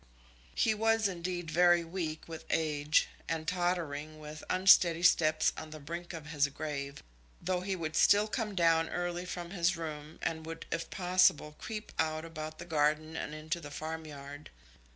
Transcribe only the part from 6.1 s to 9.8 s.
of his grave, though he would still come down early from his